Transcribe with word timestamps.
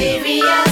We're 0.00 0.69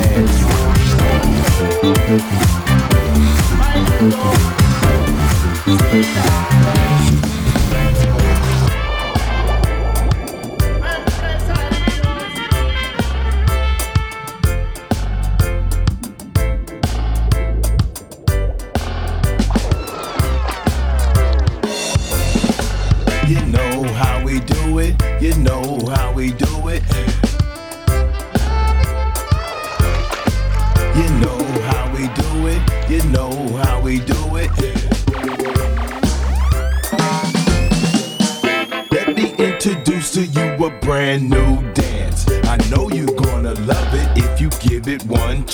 dance. 0.00 0.44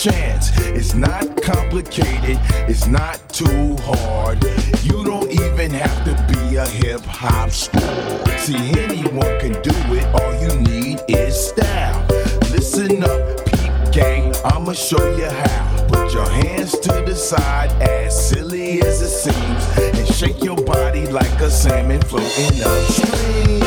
chance. 0.00 0.50
It's 0.61 0.95
not 0.95 1.42
complicated, 1.42 2.38
it's 2.66 2.87
not 2.87 3.21
too 3.28 3.76
hard. 3.80 4.42
You 4.83 5.04
don't 5.04 5.30
even 5.30 5.73
have 5.73 6.04
to 6.07 6.14
be 6.33 6.57
a 6.57 6.66
hip 6.66 7.02
hop 7.02 7.50
star. 7.50 8.38
See, 8.38 8.57
anyone 8.80 9.38
can 9.40 9.52
do 9.61 9.76
it, 9.92 10.07
all 10.14 10.33
you 10.40 10.59
need 10.61 11.00
is 11.09 11.49
style. 11.49 12.07
Listen 12.50 13.04
up, 13.04 13.45
peep 13.45 13.92
gang, 13.92 14.35
I'ma 14.42 14.73
show 14.73 15.04
you 15.19 15.28
how. 15.28 15.87
Put 15.88 16.14
your 16.14 16.30
hands 16.30 16.78
to 16.78 16.92
the 17.04 17.14
side, 17.14 17.71
as 17.83 18.30
silly 18.30 18.80
as 18.80 19.02
it 19.02 19.11
seems, 19.11 19.97
and 19.97 20.09
shake 20.09 20.42
your 20.42 20.57
body 20.57 21.07
like 21.09 21.40
a 21.40 21.50
salmon 21.50 22.00
floating 22.00 22.62
upstream. 22.62 23.60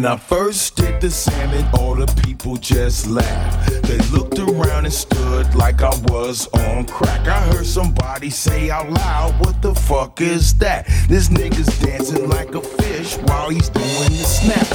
When 0.00 0.10
I 0.10 0.16
first 0.16 0.76
did 0.76 0.98
the 1.02 1.10
salmon, 1.10 1.66
all 1.74 1.94
the 1.94 2.06
people 2.22 2.56
just 2.56 3.06
laughed. 3.06 3.82
They 3.82 3.98
looked 4.16 4.38
around 4.38 4.86
and 4.86 4.94
stood 4.94 5.29
like 5.48 5.82
I 5.82 5.90
was 6.04 6.46
on 6.48 6.86
crack. 6.86 7.26
I 7.26 7.40
heard 7.52 7.66
somebody 7.66 8.30
say 8.30 8.70
out 8.70 8.90
loud, 8.90 9.38
What 9.40 9.62
the 9.62 9.74
fuck 9.74 10.20
is 10.20 10.54
that? 10.58 10.86
This 11.08 11.28
nigga's 11.28 11.78
dancing 11.80 12.28
like 12.28 12.54
a 12.54 12.60
fish 12.60 13.16
while 13.16 13.48
he's 13.48 13.68
doing 13.68 14.10
the 14.10 14.24
snap. 14.24 14.66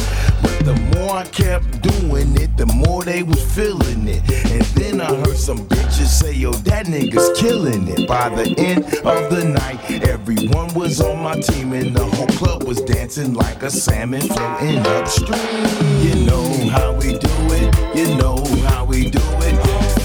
But 0.42 0.66
the 0.66 0.76
more 0.96 1.18
I 1.18 1.26
kept 1.26 1.82
doing 1.82 2.36
it, 2.36 2.58
the 2.58 2.66
more 2.66 3.04
they 3.04 3.24
was 3.24 3.42
feeling 3.56 4.08
it. 4.08 4.24
And 4.52 4.62
then 4.78 5.02
I 5.02 5.14
heard 5.16 5.38
some 5.38 5.68
bitches 5.68 6.08
say, 6.08 6.34
Yo, 6.34 6.52
that 6.52 6.88
nigga's 6.88 7.40
killing 7.40 7.88
it. 7.88 8.08
By 8.08 8.30
the 8.30 8.54
end 8.58 8.86
of 8.86 9.30
the 9.30 9.46
night, 9.46 10.04
everyone 10.08 10.74
was 10.74 11.00
on 11.02 11.22
my 11.22 11.40
team 11.40 11.74
and 11.74 11.96
the 11.96 12.04
whole 12.04 12.28
club 12.28 12.64
was 12.64 12.82
dancing 12.82 13.34
like 13.34 13.62
a 13.64 13.70
salmon 13.70 14.22
floating 14.22 14.80
upstream. 14.80 15.40
You 16.02 16.26
know 16.26 16.70
how 16.70 16.94
we 16.94 17.18
do 17.18 17.36
it, 17.60 17.98
you 17.98 18.16
know 18.18 18.44
how 18.68 18.86
we 18.86 19.10
do 19.10 19.20
it. 19.22 20.05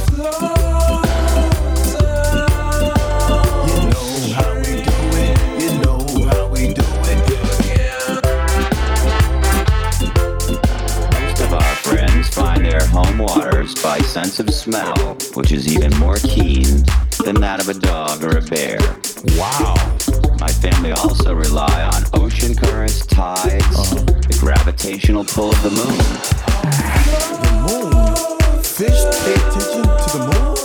Home 12.90 13.18
waters 13.18 13.74
by 13.82 13.98
sense 13.98 14.40
of 14.40 14.50
smell, 14.52 15.16
which 15.34 15.52
is 15.52 15.72
even 15.72 15.96
more 15.98 16.16
keen 16.16 16.84
than 17.24 17.40
that 17.40 17.60
of 17.60 17.68
a 17.68 17.74
dog 17.74 18.24
or 18.24 18.38
a 18.38 18.42
bear. 18.42 18.78
Wow. 19.38 19.74
My 20.40 20.48
family 20.48 20.92
also 20.92 21.34
rely 21.34 21.90
on 21.94 22.04
ocean 22.14 22.54
currents, 22.54 23.06
tides, 23.06 23.64
uh-huh. 23.64 24.04
the 24.04 24.36
gravitational 24.40 25.24
pull 25.24 25.50
of 25.50 25.62
the 25.62 25.70
moon. 25.70 25.98
The 27.44 27.52
moon? 27.68 28.62
Fish 28.62 29.00
pay 29.24 29.34
attention 29.34 29.82
to 29.82 30.18
the 30.18 30.32
moon? 30.34 30.59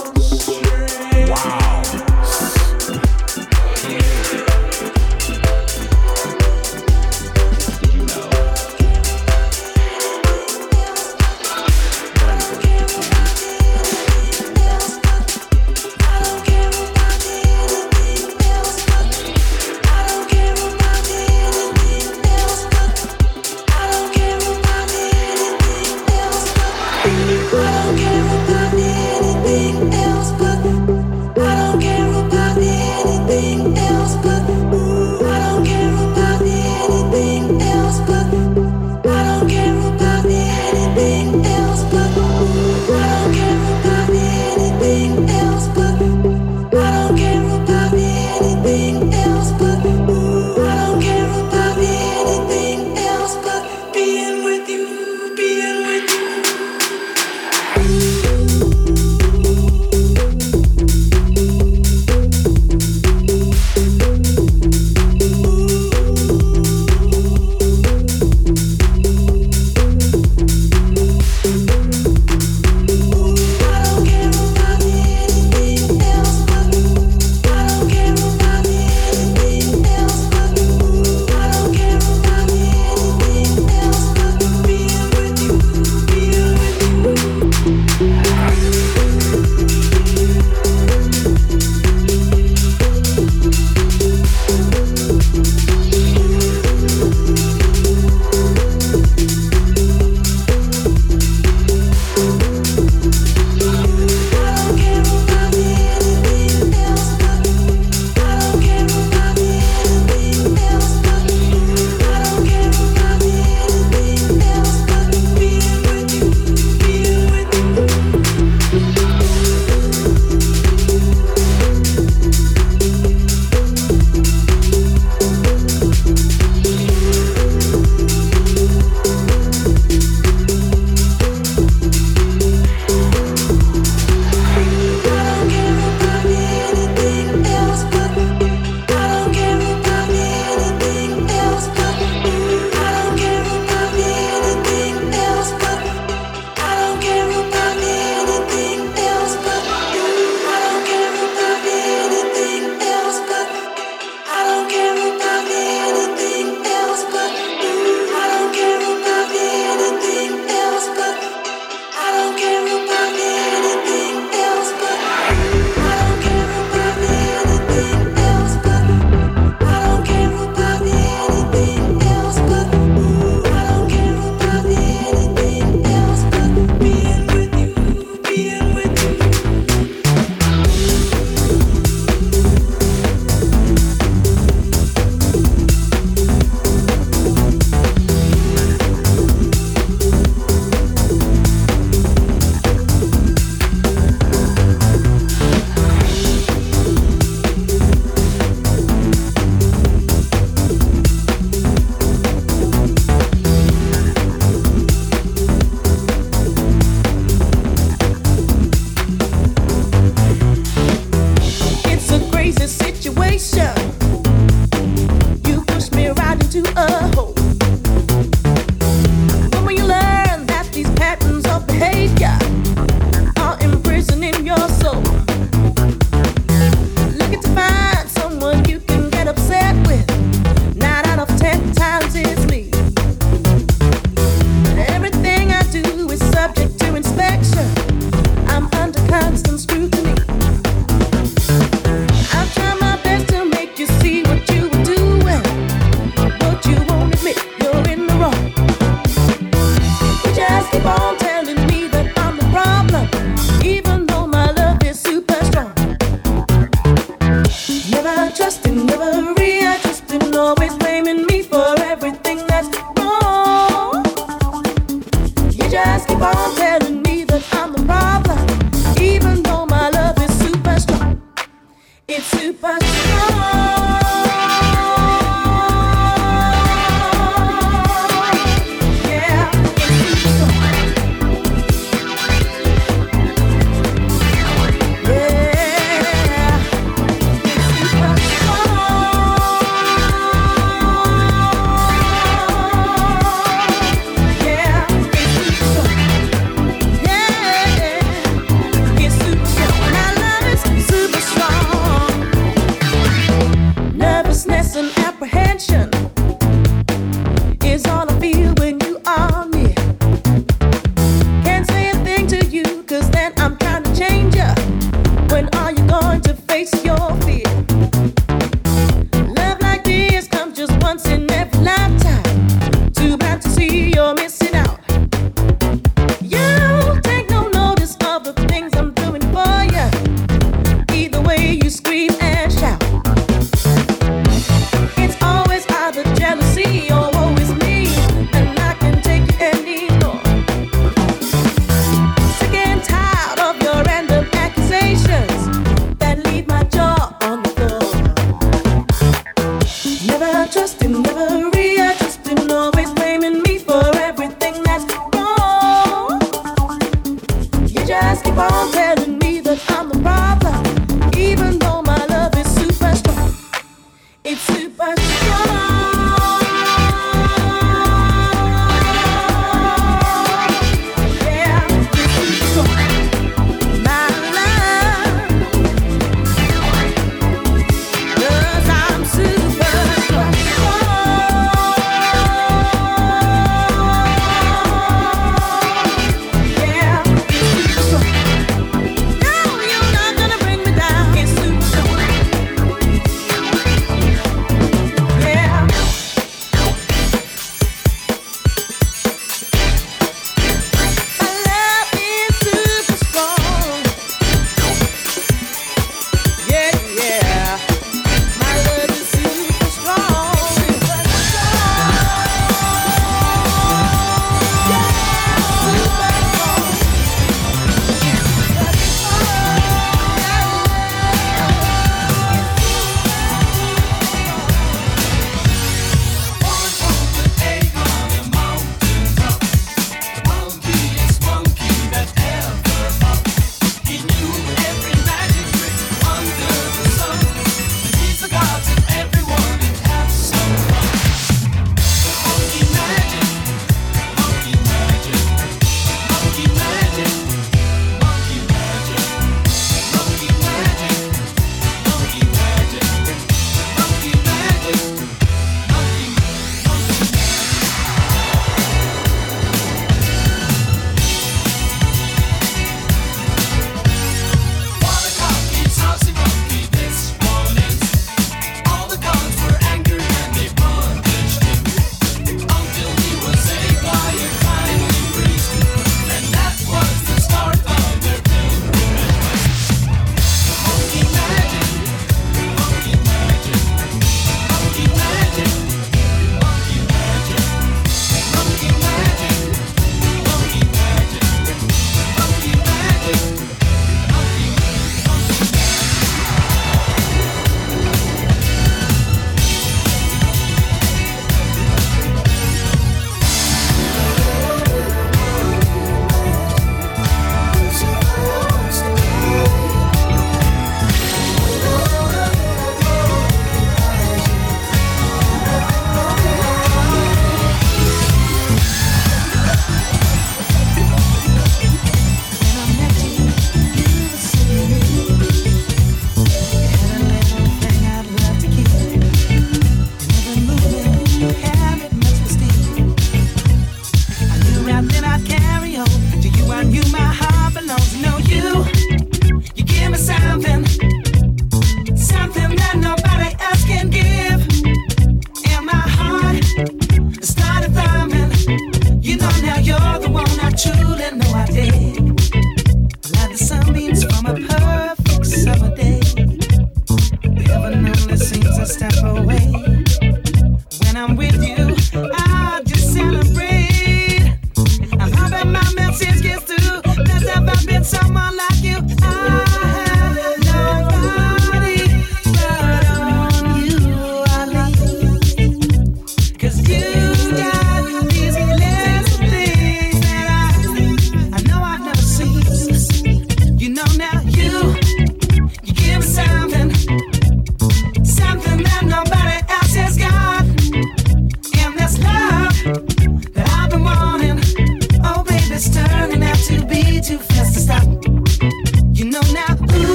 Yeah. 350.54 350.85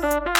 Bye. 0.00 0.39